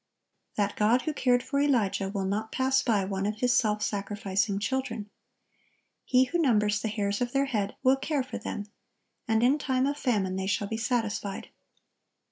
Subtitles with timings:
[0.55, 4.57] That God who cared for Elijah, will not pass by one of His self sacrificing
[4.57, 5.11] children.
[6.03, 8.65] He who numbers the hairs of their head, will care for them;
[9.27, 11.49] and in time of famine they shall be satisfied.